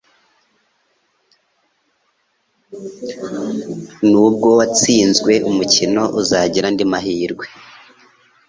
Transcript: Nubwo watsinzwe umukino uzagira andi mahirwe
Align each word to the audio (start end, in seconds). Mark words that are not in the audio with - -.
Nubwo 4.09 4.47
watsinzwe 4.59 5.33
umukino 5.49 6.03
uzagira 6.21 6.65
andi 6.69 6.83
mahirwe 6.91 7.45